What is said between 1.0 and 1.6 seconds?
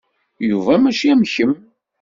am kemm.